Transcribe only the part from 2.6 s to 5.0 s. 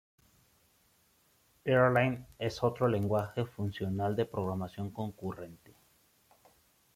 otro lenguaje funcional de programación